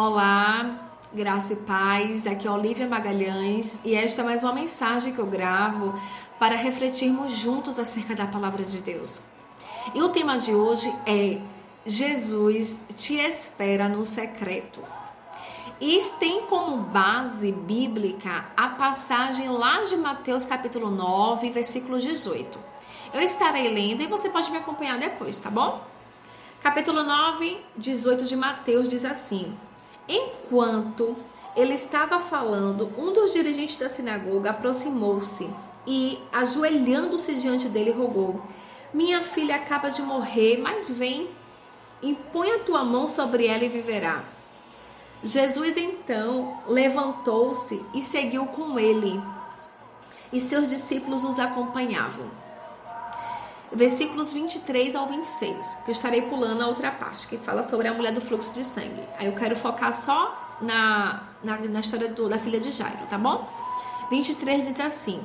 Olá, 0.00 0.92
graça 1.12 1.54
e 1.54 1.56
paz. 1.56 2.24
Aqui 2.24 2.46
é 2.46 2.50
Olivia 2.52 2.86
Magalhães 2.86 3.80
e 3.84 3.96
esta 3.96 4.22
é 4.22 4.24
mais 4.24 4.44
uma 4.44 4.52
mensagem 4.52 5.12
que 5.12 5.18
eu 5.18 5.26
gravo 5.26 5.92
para 6.38 6.54
refletirmos 6.54 7.32
juntos 7.32 7.80
acerca 7.80 8.14
da 8.14 8.24
palavra 8.24 8.62
de 8.62 8.78
Deus. 8.78 9.20
E 9.92 10.00
o 10.00 10.10
tema 10.10 10.38
de 10.38 10.54
hoje 10.54 10.88
é 11.04 11.40
Jesus 11.84 12.80
te 12.96 13.16
espera 13.16 13.88
no 13.88 14.04
secreto. 14.04 14.80
E 15.80 15.98
tem 16.20 16.42
como 16.42 16.76
base 16.76 17.50
bíblica 17.50 18.44
a 18.56 18.68
passagem 18.68 19.48
lá 19.48 19.82
de 19.82 19.96
Mateus 19.96 20.44
capítulo 20.44 20.92
9, 20.92 21.50
versículo 21.50 21.98
18. 21.98 22.56
Eu 23.12 23.20
estarei 23.20 23.66
lendo 23.74 24.00
e 24.00 24.06
você 24.06 24.28
pode 24.28 24.48
me 24.52 24.58
acompanhar 24.58 24.96
depois, 24.96 25.36
tá 25.38 25.50
bom? 25.50 25.84
Capítulo 26.62 27.02
9, 27.02 27.56
18 27.76 28.26
de 28.26 28.36
Mateus 28.36 28.88
diz 28.88 29.04
assim: 29.04 29.56
Enquanto 30.08 31.14
ele 31.54 31.74
estava 31.74 32.18
falando, 32.18 32.90
um 32.96 33.12
dos 33.12 33.32
dirigentes 33.32 33.76
da 33.76 33.90
sinagoga 33.90 34.50
aproximou-se 34.50 35.50
e, 35.86 36.18
ajoelhando-se 36.32 37.34
diante 37.34 37.68
dele, 37.68 37.90
rogou: 37.90 38.40
Minha 38.92 39.22
filha 39.22 39.56
acaba 39.56 39.90
de 39.90 40.00
morrer, 40.00 40.58
mas 40.58 40.90
vem, 40.90 41.28
impõe 42.02 42.50
a 42.52 42.58
tua 42.60 42.84
mão 42.84 43.06
sobre 43.06 43.46
ela 43.46 43.64
e 43.64 43.68
viverá. 43.68 44.24
Jesus 45.22 45.76
então 45.76 46.56
levantou-se 46.66 47.84
e 47.92 48.02
seguiu 48.02 48.46
com 48.46 48.78
ele, 48.78 49.20
e 50.32 50.40
seus 50.40 50.70
discípulos 50.70 51.24
os 51.24 51.38
acompanhavam 51.38 52.47
versículos 53.72 54.32
23 54.32 54.94
ao 54.94 55.06
26, 55.06 55.76
que 55.84 55.90
eu 55.90 55.92
estarei 55.92 56.22
pulando 56.22 56.62
a 56.62 56.68
outra 56.68 56.90
parte, 56.90 57.26
que 57.26 57.36
fala 57.36 57.62
sobre 57.62 57.88
a 57.88 57.92
mulher 57.92 58.12
do 58.12 58.20
fluxo 58.20 58.54
de 58.54 58.64
sangue. 58.64 59.02
Aí 59.18 59.26
eu 59.26 59.32
quero 59.32 59.56
focar 59.56 59.94
só 59.94 60.34
na, 60.60 61.22
na, 61.42 61.58
na 61.58 61.80
história 61.80 62.08
do, 62.08 62.28
da 62.28 62.38
filha 62.38 62.60
de 62.60 62.70
Jairo, 62.70 63.06
tá 63.10 63.18
bom? 63.18 63.48
23 64.10 64.66
diz 64.66 64.80
assim: 64.80 65.20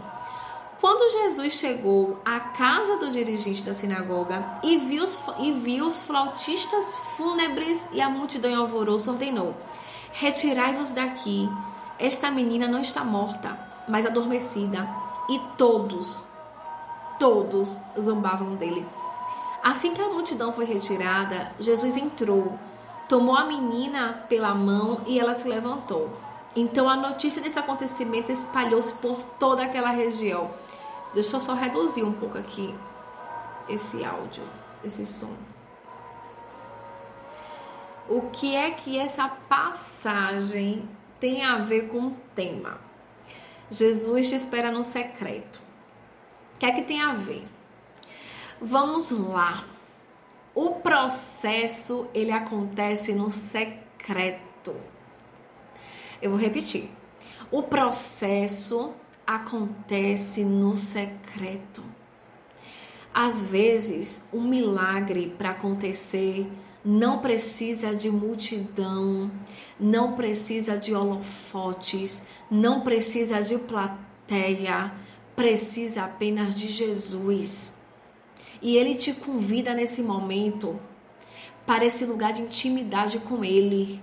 Quando 0.81 1.11
Jesus 1.23 1.53
chegou 1.53 2.19
à 2.25 2.39
casa 2.39 2.97
do 2.97 3.11
dirigente 3.11 3.63
da 3.63 3.73
sinagoga 3.73 4.43
e 4.61 4.77
viu 4.77 5.03
os, 5.03 5.19
e 5.39 5.51
viu 5.53 5.87
os 5.87 6.03
flautistas 6.03 6.95
fúnebres 7.15 7.85
e 7.93 8.01
a 8.01 8.09
multidão 8.09 8.51
em 8.51 8.55
alvoroço, 8.55 9.11
ordenou: 9.11 9.55
Retirai-vos 10.11 10.91
daqui, 10.91 11.49
esta 11.97 12.29
menina 12.29 12.67
não 12.67 12.81
está 12.81 13.03
morta, 13.03 13.57
mas 13.87 14.05
adormecida. 14.05 14.87
E 15.29 15.39
todos, 15.57 16.25
todos 17.23 17.79
zombavam 17.97 18.57
dele. 18.57 18.85
Assim 19.63 19.93
que 19.93 20.01
a 20.01 20.09
multidão 20.09 20.51
foi 20.51 20.65
retirada, 20.65 21.49
Jesus 21.57 21.95
entrou, 21.95 22.59
tomou 23.07 23.33
a 23.33 23.45
menina 23.45 24.25
pela 24.27 24.53
mão 24.53 24.99
e 25.07 25.17
ela 25.17 25.33
se 25.33 25.47
levantou. 25.47 26.11
Então 26.53 26.89
a 26.89 26.97
notícia 26.97 27.41
desse 27.41 27.57
acontecimento 27.57 28.29
espalhou-se 28.29 28.91
por 28.95 29.23
toda 29.39 29.63
aquela 29.63 29.91
região. 29.91 30.51
Deixa 31.13 31.37
eu 31.37 31.39
só 31.39 31.53
reduzir 31.53 32.03
um 32.03 32.11
pouco 32.11 32.37
aqui 32.37 32.75
esse 33.69 34.03
áudio, 34.03 34.43
esse 34.83 35.05
som. 35.05 35.33
O 38.09 38.19
que 38.31 38.53
é 38.53 38.71
que 38.71 38.99
essa 38.99 39.29
passagem 39.29 40.89
tem 41.21 41.45
a 41.45 41.59
ver 41.59 41.87
com 41.87 42.07
o 42.07 42.17
tema? 42.35 42.81
Jesus 43.71 44.27
te 44.27 44.35
espera 44.35 44.69
no 44.69 44.83
secreto 44.83 45.62
que 46.63 46.67
é 46.67 46.71
que 46.71 46.81
tem 46.83 47.01
a 47.01 47.13
ver? 47.13 47.43
Vamos 48.61 49.11
lá. 49.11 49.65
O 50.55 50.75
processo 50.75 52.07
ele 52.13 52.31
acontece 52.31 53.13
no 53.13 53.29
secreto. 53.29 54.73
Eu 56.21 56.29
vou 56.29 56.39
repetir. 56.39 56.89
O 57.51 57.63
processo 57.63 58.93
acontece 59.27 60.45
no 60.45 60.77
secreto. 60.77 61.83
Às 63.13 63.45
vezes, 63.45 64.25
um 64.31 64.43
milagre 64.43 65.35
para 65.37 65.49
acontecer 65.49 66.49
não 66.85 67.19
precisa 67.19 67.93
de 67.93 68.09
multidão, 68.09 69.29
não 69.77 70.13
precisa 70.13 70.77
de 70.77 70.95
holofotes, 70.95 72.25
não 72.49 72.81
precisa 72.81 73.41
de 73.41 73.57
plateia, 73.57 74.93
precisa 75.35 76.03
apenas 76.03 76.55
de 76.55 76.67
Jesus. 76.67 77.73
E 78.61 78.75
Ele 78.77 78.95
te 78.95 79.13
convida 79.13 79.73
nesse 79.73 80.01
momento 80.01 80.79
para 81.65 81.85
esse 81.85 82.05
lugar 82.05 82.33
de 82.33 82.41
intimidade 82.41 83.19
com 83.19 83.43
Ele, 83.43 84.01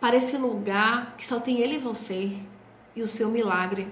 para 0.00 0.16
esse 0.16 0.36
lugar 0.36 1.16
que 1.16 1.26
só 1.26 1.40
tem 1.40 1.60
Ele 1.60 1.76
e 1.76 1.78
você 1.78 2.36
e 2.94 3.02
o 3.02 3.06
seu 3.06 3.30
milagre. 3.30 3.88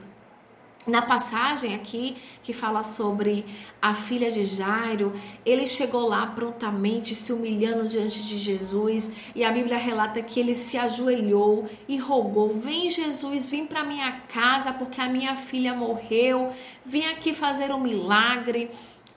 Na 0.86 1.00
passagem 1.00 1.74
aqui 1.74 2.16
que 2.42 2.52
fala 2.52 2.82
sobre 2.82 3.46
a 3.80 3.94
filha 3.94 4.30
de 4.30 4.44
Jairo, 4.44 5.14
ele 5.44 5.66
chegou 5.66 6.06
lá 6.06 6.26
prontamente, 6.26 7.14
se 7.14 7.32
humilhando 7.32 7.88
diante 7.88 8.22
de 8.22 8.36
Jesus, 8.36 9.12
e 9.34 9.42
a 9.42 9.50
Bíblia 9.50 9.78
relata 9.78 10.20
que 10.20 10.38
ele 10.38 10.54
se 10.54 10.76
ajoelhou 10.76 11.66
e 11.88 11.96
rogou: 11.96 12.54
Vem, 12.54 12.90
Jesus, 12.90 13.48
vem 13.48 13.66
para 13.66 13.82
minha 13.82 14.20
casa, 14.28 14.72
porque 14.72 15.00
a 15.00 15.08
minha 15.08 15.36
filha 15.36 15.72
morreu, 15.72 16.52
vem 16.84 17.06
aqui 17.06 17.32
fazer 17.32 17.72
um 17.72 17.80
milagre. 17.80 18.70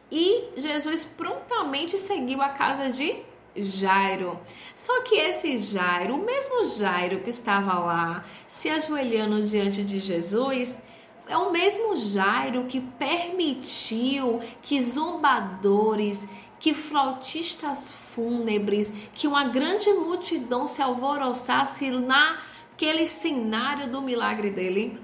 E 0.10 0.46
Jesus 0.56 1.04
prontamente 1.04 1.98
seguiu 1.98 2.42
a 2.42 2.48
casa 2.48 2.90
de 2.90 3.14
Jairo. 3.58 4.40
Só 4.74 5.02
que 5.02 5.16
esse 5.16 5.60
Jairo, 5.60 6.16
o 6.16 6.26
mesmo 6.26 6.64
Jairo 6.64 7.20
que 7.20 7.30
estava 7.30 7.78
lá 7.78 8.24
se 8.48 8.70
ajoelhando 8.70 9.42
diante 9.44 9.84
de 9.84 10.00
Jesus, 10.00 10.82
é 11.30 11.38
o 11.38 11.52
mesmo 11.52 11.96
Jairo 11.96 12.66
que 12.66 12.80
permitiu 12.80 14.40
que 14.62 14.82
zombadores, 14.82 16.28
que 16.60 16.74
flautistas 16.74 17.92
fúnebres, 17.92 18.92
que 19.14 19.28
uma 19.28 19.46
grande 19.46 19.90
multidão 19.92 20.66
se 20.66 20.82
alvoroçasse 20.82 21.90
naquele 21.90 23.06
cenário 23.06 23.92
do 23.92 24.02
milagre 24.02 24.50
dele. 24.50 25.00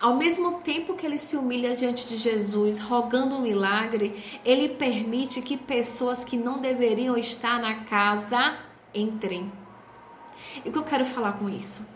Ao 0.00 0.14
mesmo 0.14 0.60
tempo 0.60 0.94
que 0.94 1.04
ele 1.04 1.18
se 1.18 1.36
humilha 1.36 1.74
diante 1.74 2.06
de 2.06 2.16
Jesus, 2.16 2.78
rogando 2.78 3.36
um 3.36 3.40
milagre, 3.40 4.40
ele 4.44 4.68
permite 4.68 5.42
que 5.42 5.56
pessoas 5.56 6.24
que 6.24 6.36
não 6.36 6.58
deveriam 6.58 7.16
estar 7.16 7.60
na 7.60 7.84
casa 7.84 8.58
entrem. 8.94 9.50
E 10.64 10.68
o 10.68 10.72
que 10.72 10.78
eu 10.78 10.84
quero 10.84 11.04
falar 11.04 11.32
com 11.32 11.48
isso? 11.48 11.88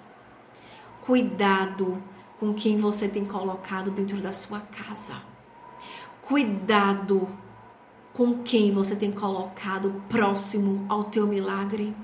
Cuidado 1.02 2.02
com 2.42 2.52
quem 2.52 2.76
você 2.76 3.06
tem 3.06 3.24
colocado 3.24 3.92
dentro 3.92 4.16
da 4.16 4.32
sua 4.32 4.58
casa. 4.58 5.14
Cuidado 6.20 7.28
com 8.12 8.42
quem 8.42 8.72
você 8.72 8.96
tem 8.96 9.12
colocado 9.12 10.02
próximo 10.08 10.84
ao 10.88 11.04
teu 11.04 11.24
milagre. 11.24 11.94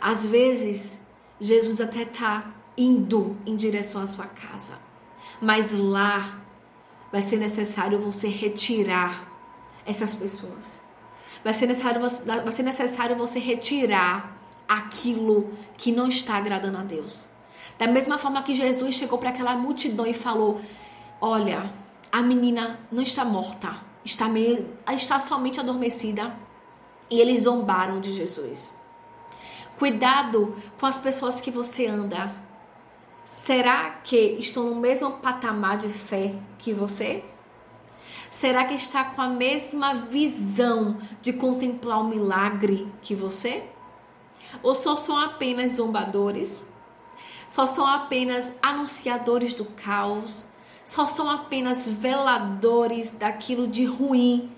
Às 0.00 0.24
vezes, 0.24 1.00
Jesus 1.40 1.80
até 1.80 2.02
está 2.02 2.54
indo 2.76 3.36
em 3.44 3.56
direção 3.56 4.00
à 4.00 4.06
sua 4.06 4.26
casa, 4.26 4.78
mas 5.40 5.72
lá 5.72 6.38
vai 7.10 7.20
ser 7.20 7.38
necessário 7.38 8.00
você 8.00 8.28
retirar 8.28 9.26
essas 9.84 10.14
pessoas. 10.14 10.80
Vai 11.42 11.52
ser 11.52 11.66
necessário, 11.66 12.00
vai 12.00 12.52
ser 12.52 12.62
necessário 12.62 13.16
você 13.16 13.40
retirar 13.40 14.38
aquilo 14.68 15.52
que 15.76 15.90
não 15.90 16.06
está 16.06 16.36
agradando 16.36 16.78
a 16.78 16.84
Deus. 16.84 17.36
Da 17.76 17.86
mesma 17.86 18.18
forma 18.18 18.42
que 18.42 18.54
Jesus 18.54 18.94
chegou 18.94 19.18
para 19.18 19.30
aquela 19.30 19.56
multidão 19.56 20.06
e 20.06 20.14
falou: 20.14 20.60
Olha, 21.20 21.70
a 22.10 22.22
menina 22.22 22.78
não 22.90 23.02
está 23.02 23.24
morta, 23.24 23.76
está, 24.04 24.28
meio, 24.28 24.66
está 24.90 25.20
somente 25.20 25.60
adormecida. 25.60 26.32
E 27.10 27.20
eles 27.20 27.42
zombaram 27.42 28.00
de 28.00 28.12
Jesus. 28.12 28.82
Cuidado 29.78 30.56
com 30.78 30.86
as 30.86 30.98
pessoas 30.98 31.40
que 31.40 31.50
você 31.50 31.86
anda. 31.86 32.32
Será 33.44 33.90
que 34.04 34.16
estão 34.38 34.64
no 34.64 34.74
mesmo 34.74 35.12
patamar 35.12 35.78
de 35.78 35.88
fé 35.88 36.34
que 36.58 36.72
você? 36.72 37.24
Será 38.30 38.64
que 38.64 38.74
está 38.74 39.04
com 39.04 39.22
a 39.22 39.28
mesma 39.28 39.94
visão 39.94 40.98
de 41.22 41.32
contemplar 41.32 42.00
o 42.00 42.08
milagre 42.08 42.86
que 43.00 43.14
você? 43.14 43.64
Ou 44.62 44.74
só 44.74 44.96
são 44.96 45.18
apenas 45.18 45.72
zombadores? 45.72 46.66
Só 47.48 47.66
são 47.66 47.86
apenas 47.86 48.52
anunciadores 48.62 49.52
do 49.52 49.64
caos, 49.64 50.46
só 50.84 51.06
são 51.06 51.30
apenas 51.30 51.88
veladores 51.88 53.10
daquilo 53.10 53.66
de 53.66 53.84
ruim 53.84 54.52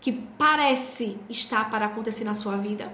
que 0.00 0.12
parece 0.12 1.18
estar 1.28 1.70
para 1.70 1.86
acontecer 1.86 2.24
na 2.24 2.34
sua 2.34 2.56
vida. 2.56 2.90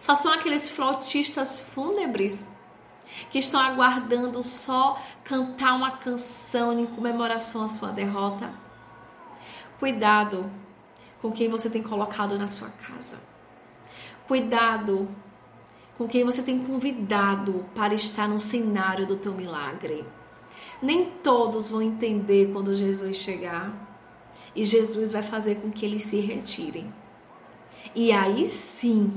Só 0.00 0.14
são 0.14 0.32
aqueles 0.32 0.70
flautistas 0.70 1.60
fúnebres 1.60 2.48
que 3.30 3.38
estão 3.38 3.60
aguardando 3.60 4.42
só 4.42 5.00
cantar 5.24 5.74
uma 5.74 5.92
canção 5.92 6.78
em 6.78 6.86
comemoração 6.86 7.64
à 7.64 7.68
sua 7.68 7.90
derrota. 7.90 8.50
Cuidado 9.78 10.50
com 11.20 11.32
quem 11.32 11.48
você 11.48 11.68
tem 11.68 11.82
colocado 11.82 12.38
na 12.38 12.48
sua 12.48 12.70
casa. 12.70 13.18
Cuidado 14.26 15.08
com 15.96 16.06
quem 16.06 16.24
você 16.24 16.42
tem 16.42 16.58
convidado 16.58 17.64
para 17.74 17.94
estar 17.94 18.28
no 18.28 18.38
cenário 18.38 19.06
do 19.06 19.16
teu 19.16 19.32
milagre. 19.32 20.04
Nem 20.82 21.06
todos 21.22 21.70
vão 21.70 21.80
entender 21.80 22.50
quando 22.52 22.76
Jesus 22.76 23.16
chegar. 23.16 23.72
E 24.54 24.64
Jesus 24.64 25.12
vai 25.12 25.22
fazer 25.22 25.56
com 25.56 25.70
que 25.70 25.84
eles 25.84 26.04
se 26.04 26.20
retirem. 26.20 26.92
E 27.94 28.12
aí 28.12 28.48
sim, 28.48 29.12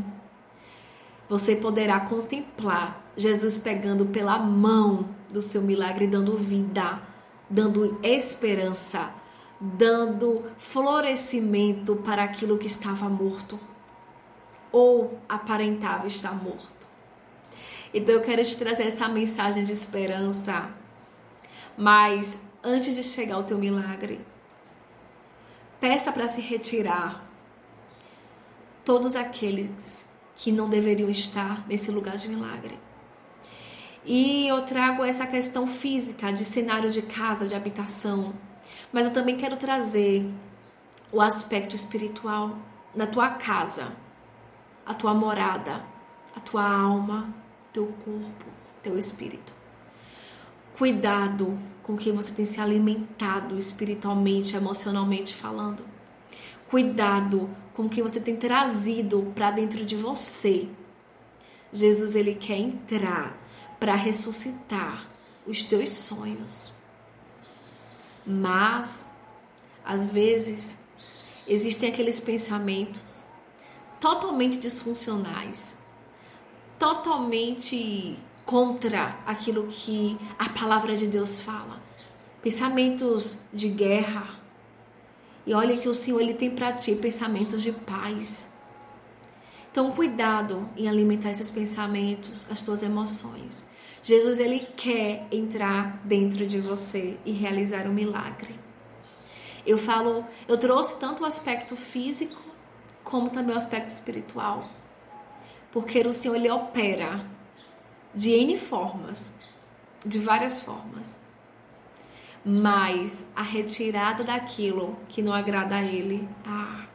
você 1.27 1.55
poderá 1.55 1.99
contemplar 1.99 3.01
Jesus 3.15 3.57
pegando 3.57 4.05
pela 4.05 4.37
mão 4.39 5.05
do 5.29 5.41
seu 5.41 5.61
milagre, 5.61 6.07
dando 6.07 6.37
vida, 6.37 7.01
dando 7.49 7.99
esperança, 8.01 9.11
dando 9.59 10.43
florescimento 10.57 11.97
para 11.97 12.23
aquilo 12.23 12.57
que 12.57 12.67
estava 12.67 13.09
morto 13.09 13.59
ou 14.71 15.19
aparentava 15.27 16.07
estar 16.07 16.33
morto. 16.33 16.87
Então 17.93 18.13
eu 18.15 18.21
quero 18.21 18.43
te 18.43 18.55
trazer 18.57 18.83
essa 18.83 19.07
mensagem 19.07 19.63
de 19.63 19.71
esperança. 19.71 20.69
Mas 21.77 22.39
antes 22.63 22.95
de 22.95 23.03
chegar 23.03 23.37
o 23.39 23.43
teu 23.43 23.57
milagre, 23.57 24.19
peça 25.79 26.11
para 26.11 26.27
se 26.27 26.41
retirar 26.41 27.23
todos 28.83 29.15
aqueles 29.15 30.09
que 30.35 30.51
não 30.51 30.69
deveriam 30.69 31.09
estar 31.09 31.67
nesse 31.67 31.91
lugar 31.91 32.15
de 32.15 32.27
milagre. 32.27 32.77
E 34.05 34.47
eu 34.47 34.61
trago 34.63 35.03
essa 35.03 35.27
questão 35.27 35.67
física 35.67 36.31
de 36.31 36.43
cenário 36.43 36.89
de 36.89 37.01
casa, 37.01 37.47
de 37.47 37.55
habitação, 37.55 38.33
mas 38.91 39.07
eu 39.07 39.13
também 39.13 39.37
quero 39.37 39.57
trazer 39.57 40.25
o 41.11 41.21
aspecto 41.21 41.75
espiritual 41.75 42.57
na 42.95 43.05
tua 43.05 43.29
casa, 43.29 43.91
a 44.89 44.93
tua 44.95 45.13
morada, 45.13 45.83
a 46.35 46.39
tua 46.39 46.67
alma, 46.67 47.31
teu 47.71 47.85
corpo, 48.03 48.45
teu 48.81 48.97
espírito. 48.97 49.53
Cuidado 50.75 51.59
com 51.83 51.95
quem 51.95 52.11
você 52.11 52.33
tem 52.33 52.43
se 52.43 52.59
alimentado 52.59 53.55
espiritualmente, 53.55 54.55
emocionalmente 54.55 55.35
falando. 55.35 55.85
Cuidado 56.67 57.47
com 57.75 57.87
quem 57.87 58.01
você 58.01 58.19
tem 58.19 58.35
trazido 58.35 59.31
para 59.35 59.51
dentro 59.51 59.85
de 59.85 59.95
você. 59.95 60.67
Jesus 61.71 62.15
ele 62.15 62.33
quer 62.33 62.57
entrar 62.57 63.37
para 63.79 63.93
ressuscitar 63.93 65.07
os 65.45 65.61
teus 65.61 65.91
sonhos. 65.91 66.73
Mas 68.25 69.05
às 69.85 70.11
vezes 70.11 70.79
existem 71.47 71.89
aqueles 71.89 72.19
pensamentos 72.19 73.28
totalmente 73.99 74.57
disfuncionais, 74.57 75.79
totalmente 76.77 78.17
contra 78.45 79.19
aquilo 79.25 79.67
que 79.67 80.17
a 80.37 80.49
palavra 80.49 80.95
de 80.95 81.07
Deus 81.07 81.41
fala. 81.41 81.81
Pensamentos 82.41 83.39
de 83.53 83.67
guerra. 83.67 84.39
E 85.45 85.53
olha 85.53 85.77
que 85.77 85.89
o 85.89 85.93
Senhor 85.93 86.21
ele 86.21 86.33
tem 86.33 86.49
para 86.49 86.73
ti 86.73 86.95
pensamentos 86.95 87.61
de 87.61 87.71
paz. 87.71 88.53
Então, 89.71 89.91
cuidado 89.91 90.67
em 90.75 90.87
alimentar 90.87 91.29
esses 91.29 91.51
pensamentos, 91.51 92.49
as 92.49 92.59
tuas 92.59 92.81
emoções. 92.81 93.67
Jesus 94.01 94.39
ele 94.39 94.67
quer 94.75 95.27
entrar 95.31 95.99
dentro 96.03 96.47
de 96.47 96.59
você 96.59 97.17
e 97.25 97.31
realizar 97.31 97.85
um 97.85 97.93
milagre. 97.93 98.55
Eu 99.65 99.77
falo, 99.77 100.25
eu 100.47 100.57
trouxe 100.57 100.97
tanto 100.97 101.23
o 101.23 101.25
aspecto 101.25 101.75
físico 101.75 102.48
como 103.09 103.31
também 103.31 103.55
o 103.55 103.57
aspecto 103.57 103.89
espiritual. 103.89 104.69
Porque 105.71 105.99
o 105.99 106.13
Senhor 106.13 106.35
ele 106.35 106.49
opera 106.49 107.25
de 108.13 108.31
N 108.31 108.55
formas, 108.55 109.37
de 110.05 110.19
várias 110.19 110.61
formas. 110.61 111.19
Mas 112.45 113.25
a 113.35 113.41
retirada 113.41 114.23
daquilo 114.23 114.95
que 115.09 115.21
não 115.23 115.33
agrada 115.33 115.75
a 115.75 115.81
ele, 115.81 116.27
ah, 116.45 116.85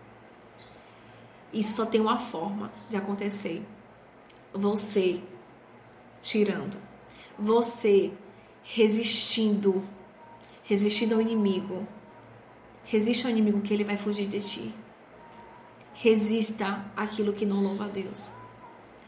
isso 1.53 1.73
só 1.73 1.85
tem 1.85 2.01
uma 2.01 2.19
forma 2.19 2.73
de 2.89 2.97
acontecer. 2.97 3.63
Você 4.53 5.21
tirando. 6.23 6.79
Você 7.37 8.13
resistindo. 8.63 9.85
Resistindo 10.63 11.17
ao 11.17 11.21
inimigo. 11.21 11.87
Resista 12.85 13.27
ao 13.27 13.33
inimigo 13.33 13.61
que 13.61 13.75
ele 13.75 13.85
vai 13.85 13.97
fugir 13.97 14.27
de 14.27 14.41
ti. 14.41 14.84
Resista 15.95 16.85
àquilo 16.97 17.33
que 17.33 17.47
não 17.47 17.63
louva 17.63 17.85
a 17.85 17.89
Deus. 17.89 18.31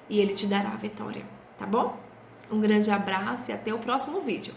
E 0.08 0.20
ele 0.20 0.34
te 0.34 0.46
dará 0.46 0.70
a 0.70 0.76
vitória, 0.76 1.24
tá 1.58 1.66
bom? 1.66 1.98
Um 2.50 2.60
grande 2.60 2.90
abraço 2.90 3.50
e 3.50 3.54
até 3.54 3.74
o 3.74 3.78
próximo 3.78 4.20
vídeo. 4.20 4.54